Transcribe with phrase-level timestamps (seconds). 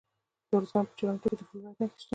[0.47, 2.09] د ارزګان په چنارتو کې د فلورایټ نښې شته.